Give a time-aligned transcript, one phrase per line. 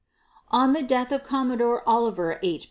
[0.49, 2.59] ON THE DEATH OF COMMODORE OLIVER H.